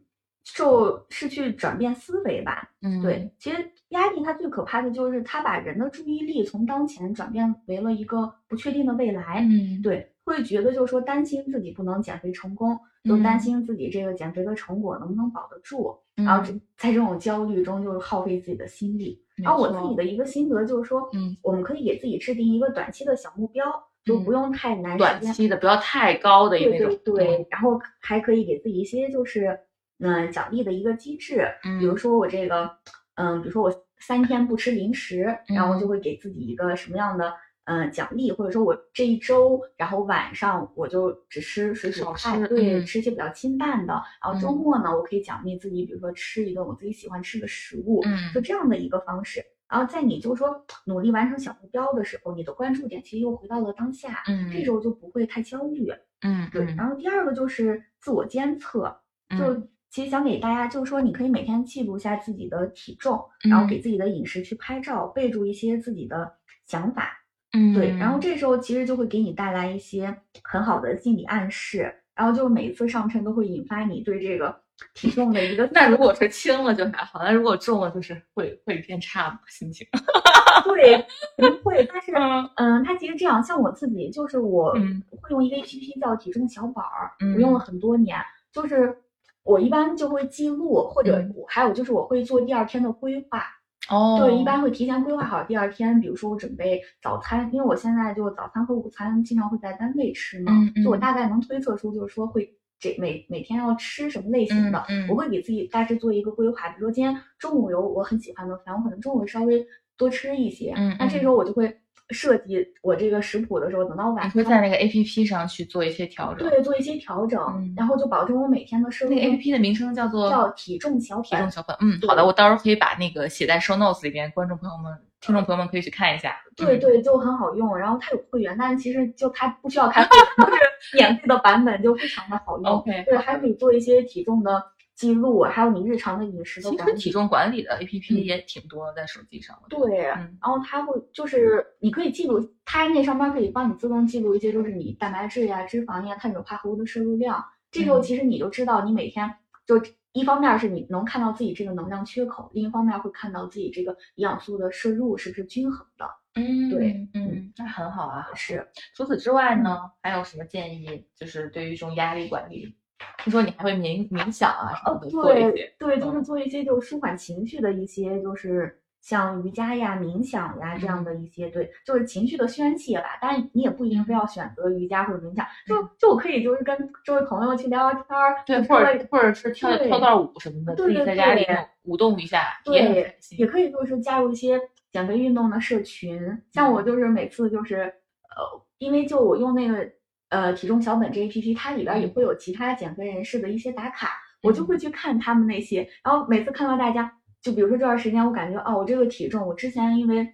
[0.55, 2.69] 就是去转变思维吧。
[2.81, 3.29] 嗯，对。
[3.39, 9.43] 其实压力它最可怕的就是它把人的注意力从当前转变为了一个不确定的未来。
[9.49, 10.13] 嗯，对。
[10.27, 16.43] 会觉得就是说担心自己不能减肥成功，就担心自己这个减肥的成果能不能保得住，然后
[16.77, 19.23] 在这种焦虑中就是耗费自己的心力。
[19.37, 23.63] 然后我自己的一个心得就是说，嗯，我们可以给自己制定一个短期的小目标，
[24.03, 24.97] 就不用太难。
[24.97, 26.89] 短期的不要太高的那种。
[27.05, 27.47] 对对对。
[27.49, 29.57] 然后还可以给自己一些就是
[29.99, 31.47] 嗯奖励的一个机制，
[31.79, 32.69] 比如说我这个
[33.15, 37.33] 嗯，比如说我三天不吃零食，然后就会给自己一个什么样的。
[37.67, 43.93] 嗯，奖励或者说我这一周，然后晚上我就只吃水煮菜，对，吃一些比较清淡的。
[44.23, 49.43] 然后周末呢，我可以奖励自己，比如说吃一顿我自己喜欢吃的食物，嗯，就这样的一个方式。
[49.69, 56.63] 然后在你就是说努力完成小目标的时候，你的关注点其实又回到了当下，嗯，这时候就不会太焦虑，嗯，对。
[56.77, 58.97] 然后第二个就是自我监测，
[59.37, 66.33] 就其实想给大家就是说，你可以每天记录一下自己的体重，然后给自己的饮食去拍照，备注一些自己的
[66.65, 67.11] 想法。
[67.53, 74.55] 嗯，对，然后这时候其实就会给你带来一些很好的心理暗示，然后就每一次上称都会引发你对这个
[74.93, 75.67] 体重的一个。
[75.73, 79.39] 那如果是轻了就还好，那如果重了就是会会变差吗？
[79.47, 79.87] 心情？
[80.65, 81.05] 对，
[81.37, 81.87] 不会。
[81.91, 82.11] 但是，
[82.57, 84.73] 嗯，它其实这样，像我自己，就是我
[85.21, 88.17] 会用一个 A P P 叫体重小宝儿，我用了很多年，
[88.51, 88.95] 就是
[89.43, 93.43] 我一般就会记录，或者还有就是我会做第二天的规划。
[93.89, 100.51] 哦，对，一般会提前规划好第二天，比如说我准备早餐，因为我现在就早餐和午餐经常会在单位吃嘛，
[100.83, 109.65] 就我大概能推测出就是说会这每每天要吃什么类型的，我会给自己大致做一个规划，比如说今天中午有我很喜欢的饭，我可能中午稍微
[109.97, 111.79] 多吃一些，那这时候我就会。
[112.09, 119.13] 设计我这个食谱的时候，等到晚上会在那个 A P P 上去做一些调整，对，做一些调整，然后就保证我每天的摄入。
[119.13, 121.75] 那个 A P P 的名称叫做叫体重小体重小本。
[121.81, 126.35] 嗯，好的，我到时候可以把那个写在 Show Notes 里边，观众朋友们、听众朋友们可以去看一下。
[126.55, 127.77] 对对，就很好用。
[127.77, 130.59] 然后它有会员，但是其实就它不需要开会员，就是
[130.97, 132.71] 免费的版本就非常的好用。
[132.71, 134.63] OK，对，还可以做一些体重的。
[134.97, 139.55] 记录还有你日常的饮食的，其实体重管理的 A P P 也挺多在手机上。
[139.69, 147.45] 对，然后它会就是你可以记录，它那上面可以帮你自动记录一些，就是你蛋白质呀、脂肪呀、碳水化合物的摄入量。
[147.69, 149.31] 这时候其实你就知道你每天
[149.67, 149.79] 就
[150.13, 156.09] 一方面是你能看到自己这个能量缺口，另一方面会看到自己这个营养素的摄入是不是均衡的。
[156.33, 158.25] 嗯，对，嗯，那很好啊。
[158.33, 158.67] 是。
[158.95, 161.05] 除此之外呢，还有什么建议？
[161.15, 162.75] 就是对于这种压力管理。
[163.23, 164.71] 听说你还会冥冥想啊？
[164.85, 173.17] 哦，对对，就是做一些就舒缓情绪的一些，就是像瑜伽呀、冥想呀这样的一些，对，就是情绪的宣泄吧。
[173.21, 181.45] 当然，你也不一定非要选择瑜伽或者冥想，就就我可以就是跟周围朋友去聊聊天儿，对，或者或者是跳跳段舞什么的，自己在家里
[181.83, 184.59] 舞动一下，对，也可以就是加入一些
[184.91, 186.19] 减肥运动的社群。
[186.53, 189.96] 像我就是每次就是呃，因为就我用那个。
[190.29, 194.09] 呃，体重小本这 A P P，它里边也会有其他减肥人士的一些打卡，
[194.43, 197.11] 我就会去看他们那些，然后每次看到大家，
[197.41, 200.27] 就比如说这段时间，我感觉哦，我这个体重，我之前因为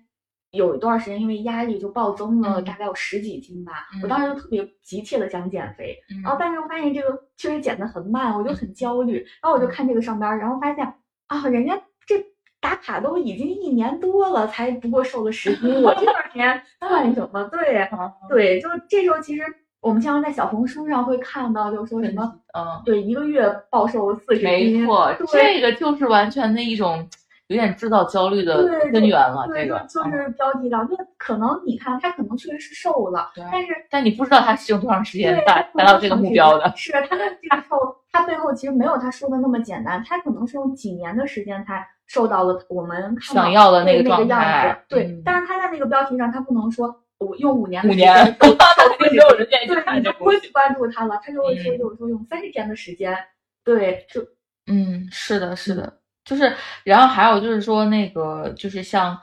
[0.51, 10.91] 有一段时间因为压力就暴增了大概有十几斤吧，我当时就特别急切的想减肥，然后但是我发现这个确实减的很慢，我就很焦虑，然后我就看这个上边，然后发现
[11.27, 12.23] 啊，人家这
[12.59, 17.43] 打卡都已经一年多了，才不过瘦了十斤，我这段时间 算什么？
[17.49, 17.87] 对，
[18.27, 19.43] 对，就这时候其实。
[19.83, 27.05] 我们经常在小红书上会看到，就说什么，嗯，对，一个月暴瘦四十斤，没错，这个就是完全的一种
[27.47, 29.45] 有点制造焦虑的根源了。
[29.47, 36.71] 对，这个就嗯是标题党，就可能你看他可能确实是瘦了，但是但你不知道他是用多长时间达达到这个目标的。
[36.77, 37.75] 是他的这个瘦，
[38.09, 44.95] 他背后其实没有他说的那么简单，他可能是用几年的时间才瘦到了我们想要的对那个状样态子。
[44.95, 50.03] 对，嗯但是他在那个标题上，他不能说我用五年的五年，时间肯定没有人愿意看。
[50.03, 51.77] 就不会去关注他了，他就会说，嗯。
[51.77, 53.17] 就是说用三十天的时间，
[53.63, 54.21] 对，就
[54.67, 59.17] 嗯，是的，是的，就是，然后还有就是说那个，就是像，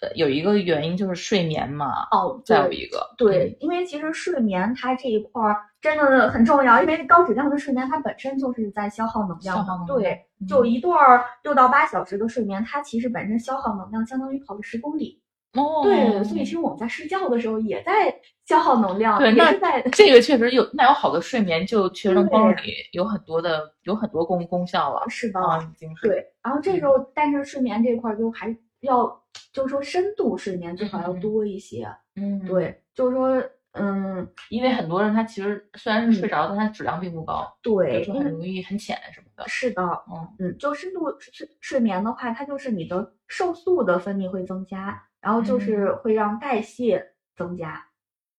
[0.00, 10.46] 呃，有一个原因就是睡眠嘛，哦，再有一个，对，因为其实睡眠它这一块儿真的很重要，因为高质量的睡眠它本身就是在消耗能量的，消耗能量对，嗯。
[10.46, 18.14] 就一段儿六到八小时的睡眠，它其实本身消耗能量相当于跑了十公里，嗯，哦，对，所以其实我们在睡觉的时候也在
[18.46, 29.06] 消耗能量，对那在这个确实有，那有好的睡眠就确实能帮助你有很多的有很多功功效了是的，啊，已经是，对，然后这时候，但是睡眠这块儿就还要，
[29.52, 31.20] 就是说深度睡眠最好要嗯。
[31.20, 31.86] 多一些。
[32.16, 40.28] 嗯，，对，就是说，嗯，因为很多人他其实虽然是睡着，但他质量并不高，对，就很容易很浅什么的，是的，嗯。
[40.38, 47.84] 嗯，就深度睡睡眠的话，它就是你的瘦素的分泌会增加，然后就是会让代谢增加。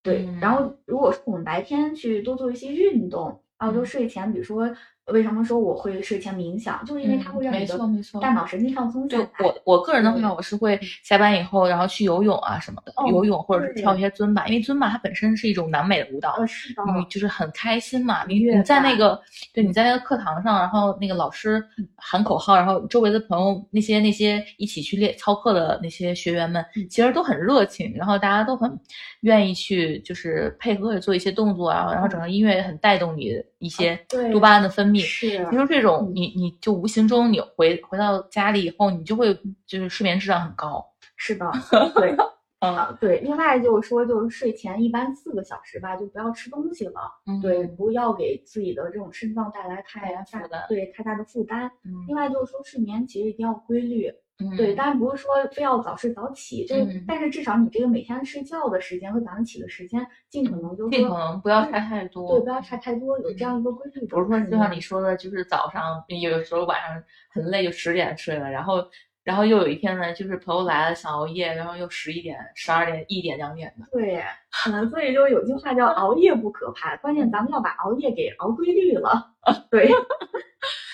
[0.04, 3.86] 对，然后如果说我们白天去多做一些运动，然后就嗯。
[3.86, 4.74] 睡前，比如说
[5.14, 7.78] 为什么说我会睡前冥想，就是因为它会让没你的
[8.20, 9.30] 大脑神经放松下对来。
[9.40, 18.26] 我我个人的话，我是会下班以后，然后去游泳啊什么的，哦游泳或者是跳一些尊巴，因为尊巴它本身是一种南美的舞蹈，呃，是的，你就是很开心嘛。
[18.28, 19.18] 你你在那个
[19.54, 21.64] 对你在那个课堂上，然后那个老师
[21.96, 28.78] 喊口号，然后周围的朋友那些那些一起去练操课的那些学员们，嗯其实都很热情，然后大家都很
[29.22, 33.98] 愿意去就是配合着做一些动作啊，然后整个音乐也很带动你一些
[34.32, 34.97] 多巴胺的分泌。
[35.00, 39.34] 是其实这种嗯你你就无形中你回回到家里以后，你就会
[39.66, 40.86] 就是睡眠质量很高。
[41.16, 41.52] 是的，
[41.96, 42.16] 对。
[42.60, 47.02] 嗯啊，对，另外就是说，就是睡前一般四个小时吧，就不要吃东西了。
[47.28, 51.70] 嗯对，不要给自己的这种肾脏带来太大担对太大的负担。
[51.86, 54.12] 嗯另外就是说，睡眠其实一定要规律。
[54.40, 62.38] 嗯对，当然不是说非要早睡早起，就是、嗯但是至少你这个每天睡觉的时间和早上起的时间，尽可能就是尽说可能不要差太多。
[62.38, 64.08] 对，不要差太多，有这样一个规律的。
[64.08, 68.88] 比如说，就像你说的，就是早上有的时候晚上很累，就十点睡了，然后
[69.24, 73.88] 然后又有一天呢，就是朋友来了想熬夜，然后又十一点、十二点、一点、两点的。
[73.92, 74.24] 对，
[74.70, 79.34] 嗯，所以就有句话叫熬夜不可怕，关键咱们要把熬夜给熬规律了。
[79.72, 79.90] 对。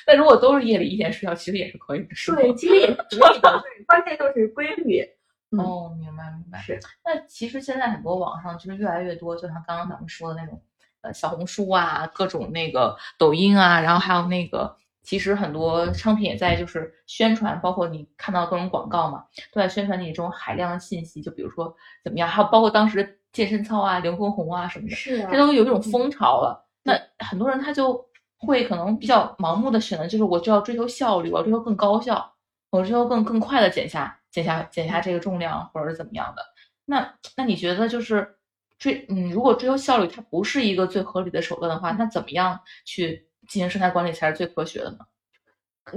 [0.06, 2.08] 但如果都是夜里一点睡觉，其实也是可以的？
[2.36, 5.02] 对，其实也是可以的，对，关键就是规律。
[5.52, 6.58] 嗯哦，明白明白。
[6.60, 10.60] 是，那其实现在很多网上就是越来越多，就像刚刚咱们说的那种，
[11.02, 21.72] 呃，小红书啊，各种那个抖音啊，然后还有那个，其实很多商品也在就是宣传，包括你看到各种广告嘛，都在宣传你这种海量的信息，就比如说
[22.04, 26.68] 怎么样，还有包括当时的健身操啊、刘畊宏啊什么的，是啊这都有一种风潮了。
[26.82, 28.04] 那很多人他就
[28.46, 32.34] 会可能比较盲目的选择，就是我就要追求效率，我要追求更高效，
[32.70, 36.44] 我追求更更快的减下减下减下这个重量，或者是怎么样的。
[36.86, 38.36] 那那你觉得就是
[38.78, 45.00] 追嗯，如果追求效率它不是一个最合理的手段的话，那怎么样去进行生态管理才是最科学的呢？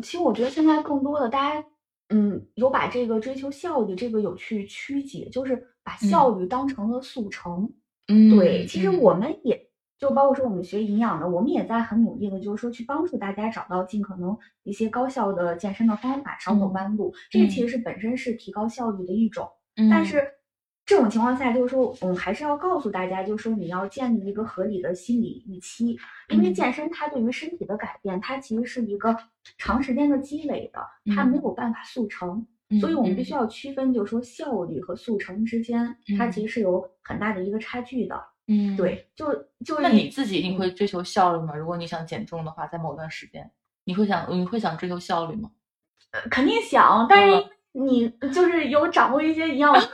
[0.03, 1.65] 其实我觉得现在更多的大家，
[2.11, 7.69] 嗯，有把这个追求效率这个有去曲解，就是把效率当成了速成。
[8.09, 9.66] 嗯对，其实嗯我们也
[9.99, 17.15] 就包括说我们学营养的，我们也在很努力的，就是说去帮助大家找到尽可能一些高效的健身的方法，少走嗯弯路。
[17.31, 19.49] 这个其嗯实是本身是提高效率的一种。
[19.77, 20.23] 嗯但是
[20.85, 29.17] 这种情况下，就是说，我们还是要告诉大家，就是说，你要建立一个合理的心理预期，因为嗯健身它对于身体的改变，它其实是一个
[29.59, 30.81] 长时间的积累的，
[31.15, 32.47] 它没嗯有办法速成。
[32.71, 38.21] 嗯所以我们必须嗯要区分，就是说效率和速成之间，它其嗯实是有很大的一个差距的。
[38.49, 39.27] 嗯，对，就
[39.65, 41.55] 就是那你自己你会追求效率吗？
[41.55, 43.51] 如果你想减重的话，在某段时间，
[43.85, 45.51] 你会想你会想追求效率吗？
[46.13, 49.87] 呃肯定想，但是嗯你就是有掌握一些营养 知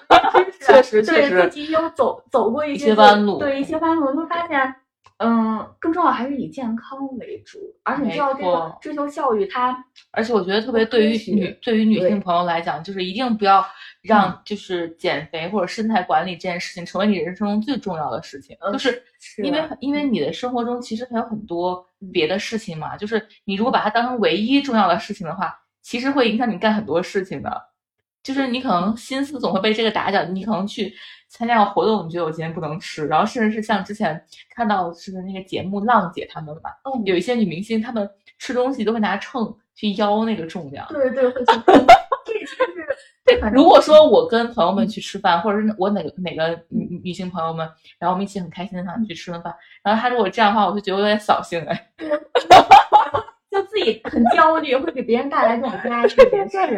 [0.52, 4.74] 识，确实确对实自己有走走过一些弯路对一些弯路，会发现，
[5.22, 9.76] 嗯，更重要还是以健康为主，而且你知道这个追求效率，它
[10.11, 13.64] 而且我觉得特别对于女对于女性朋友来讲，就是一定不要
[14.02, 27.71] 让就是减肥或者身材管理这件事情成为你人生中最重要的事情，呃就是是因为因为你的生活中其实还有很多嗯别的事情嘛，就是你如果把它当成唯一重要的事情的话，其实会影响你干很多事情的。
[28.23, 30.94] 就是你可能心思总会被这个打搅，你可能去
[31.29, 38.08] 参加个活动，你觉得我今天不能吃，然后甚至是像之前看到是那个节目浪姐他们嘛，嗯，有一些女明星她们
[38.38, 41.46] 吃东西都会拿秤去腰那个重量，对对会去，
[43.25, 47.68] 这其如果说我跟朋友们去吃饭，或者是我哪个哪个女女性朋友们，
[47.98, 51.88] 然后我们一起很开心的想去吃顿饭，然后他如果这样的话，我就觉得有点扫兴哎。
[53.50, 56.08] 就自己很焦虑，会给别人带来这种压力。
[56.08, 56.16] 是，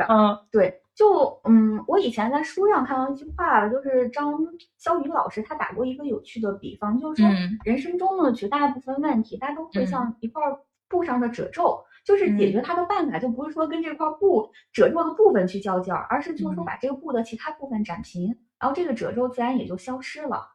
[0.09, 4.32] 嗯，对，就嗯，我以前在书上看到一句话，就是张
[4.80, 7.30] 潇雨老师他打过一个有趣的比方，就是说
[7.64, 10.40] 人生中的绝大部分问题，大家都会像一块
[10.88, 18.28] 布上的褶皱，就是解决它的办法，就不是说跟这块布褶皱的部分去较劲儿，而是就是说把这个布的其他部分展平，
[18.61, 20.47] 然后这个褶皱自然也就消失了。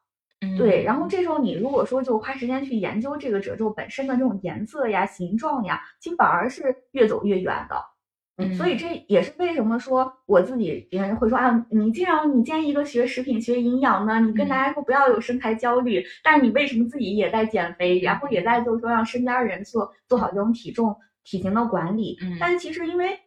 [0.57, 7.75] 对，然后这时候你如果说就花时间去研究这个褶皱本身的这种颜色呀、形状呀，其实反而是越走越远的。
[8.39, 22.17] 嗯，所以这也是为什么说我自己别人会说啊，你既然你建议一个学食品、学营养呢，你跟大家说不要有身材焦虑，但是你为什么自己也在减肥，然后也在就是说让身边人做做好这种体重、体型的管理？
[22.21, 23.19] 嗯，但其实因为。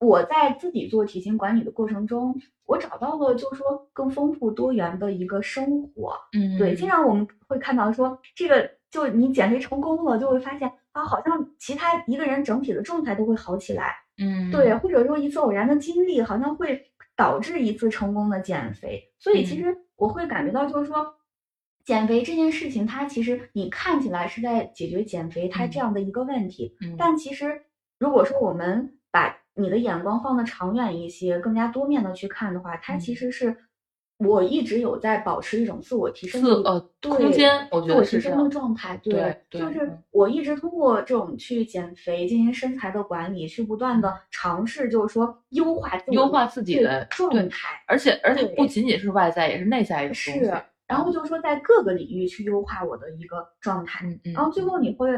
[0.00, 2.32] 我在自己做体型管理的过程中，
[2.66, 6.14] 我找到了就是说更丰富多元的一个生活。
[6.38, 13.92] 嗯，对，经常我们会看到说这个，就你减肥成功了，就会发现啊，好像其他一个人整体的状态都会好起来。
[14.18, 19.10] 嗯，对，或者说一次偶然的经历，好像会导致一次成功的减肥。
[19.18, 21.14] 所以其实我会感觉到就是说，
[21.84, 27.62] 减肥这件事情，它其实你看起来是在解决减肥它这样的一个问题，但其实
[27.98, 33.56] 如果说我们把你的眼光放的长远一些，更加多面的去看的话，它其实是
[34.18, 38.96] 我一直有在保持一种自我提升的呃空间，我觉得是这样的状态。
[38.96, 47.68] 对，就是我一直通过这种去减肥、进行身材的管理，去不断的尝试，就是说优化优化自己的状态。
[47.86, 50.52] 而且而且不仅仅是外在，也是内在的是，
[50.88, 54.04] 然后就是说在各个领域去优化我的一个状态。
[54.34, 55.08] 然后最后你会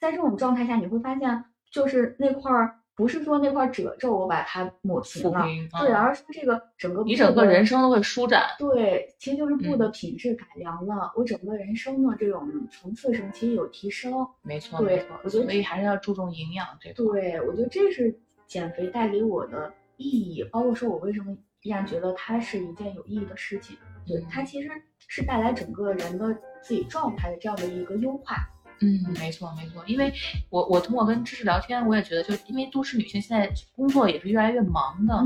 [0.00, 2.74] 在这种状态下，你会发现就是那块儿。
[2.96, 5.44] 不是说那块褶皱我把它抹平了，
[5.80, 8.44] 对，而是说这个整个你整个人生都会舒展。
[8.58, 14.26] 对，其实就是布的品质改良了，我整个人生的这种层次上其实有提升。
[14.40, 17.20] 没错，没错，我觉得所以还是要注重营养这块。
[17.20, 23.76] 对，我觉得这是减肥带给我的意义，包括说我为什么依然觉得它是一件有意义的事情。
[24.06, 24.70] 对，它其实
[25.06, 28.36] 是带来整个人的自己状态的这样的一个优化。
[28.80, 30.12] 嗯，没错没错，因为
[30.50, 35.16] 我我通过跟知识聊天，我也觉得，就因为都市女性现在工作也是越来越忙的，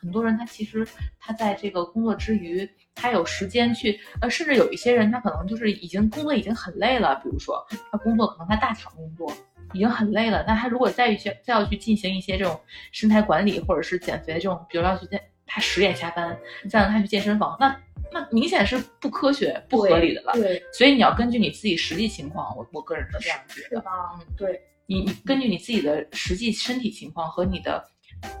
[0.00, 0.86] 很多人她其实
[1.18, 9.32] 她在这个工作之余，她有时间去，呃，甚至有一些人她可能就是已经工作已经很累了，比如说她工作可能在大厂工作
[9.72, 12.60] 已经很累了，那她如果再去再要去进行一些这种
[12.92, 16.38] 身材管理或者是减肥的这种，比如要去健，她十点下班，
[16.68, 17.76] 再让她去健身房，那。
[18.12, 20.32] 那明显是不科学、不合理的了。
[20.32, 23.78] 对，所以你要根据你自己实际情况，我我个人是这样觉得。
[23.78, 27.84] 嗯，对你，你根据你自己的实际身体情况和你的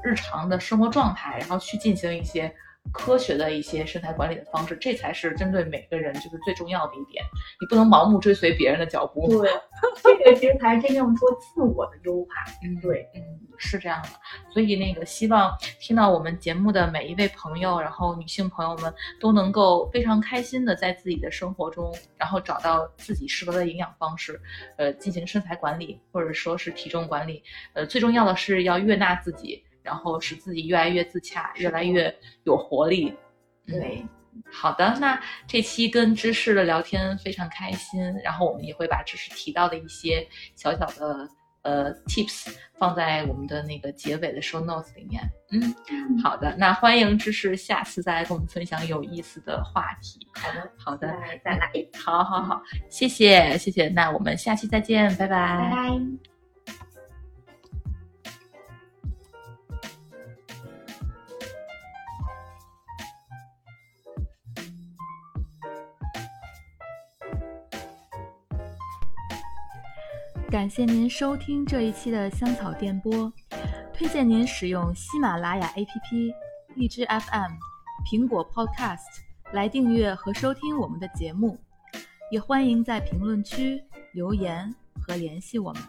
[0.02, 2.52] 日常的生活状态，然后去进行一些。
[2.92, 7.24] 科学的一些身材管理的方式，这才是针对每个人就是最重要的一点。
[7.60, 9.28] 你不能盲目追随别人的脚步。
[9.28, 9.50] 对，
[10.02, 12.30] 这个其实才是真正说自我的优化。
[12.64, 13.22] 嗯，对，嗯，
[13.56, 14.08] 是这样的。
[14.52, 24.40] 所以那个希望听到我们节目的每一位朋友，然后女性朋友们都能够非常开心的在自己的生活中，然后找到自己适合的营养方式，
[24.76, 27.42] 呃，进行身材管理或者说是体重管理。
[27.74, 29.62] 呃，最重要的是要悦纳自己。
[29.82, 32.14] 然后使自己越来越自洽，越来越
[32.44, 33.14] 有活力。
[33.66, 34.04] 对，
[34.50, 40.26] 好的，那这期跟芝士的聊天非常开心，然后我们也会把芝士提到的一些
[40.56, 41.28] 小小的
[41.62, 45.22] 呃 tips 放在我们的那个结尾的 show notes 里面。
[45.52, 50.26] 嗯，好的，那欢迎芝士下次再来跟我们分享有意思的话题。
[50.34, 51.08] 好的，好的，
[51.44, 51.70] 再来，
[52.02, 56.29] 好好好，谢谢谢谢，那我们下期再见，拜拜，拜拜。
[70.50, 73.32] 感谢您收听这一期的香草电波，
[73.94, 76.34] 推荐您使用喜马拉雅 APP、
[76.74, 77.52] 荔枝 FM、
[78.04, 79.20] 苹果 Podcast
[79.52, 81.56] 来订阅和收听我们的节目，
[82.32, 83.80] 也欢迎在评论区
[84.12, 85.82] 留言和联系我们。